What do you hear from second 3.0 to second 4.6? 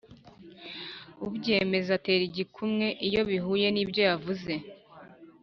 iyo bihuye n’ ibyo yavuze